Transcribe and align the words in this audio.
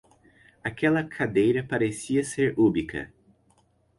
Aquela 0.63 1.03
cadeira 1.03 1.63
parecia 1.63 2.23
ser 2.23 2.57
ubíqua. 2.57 3.13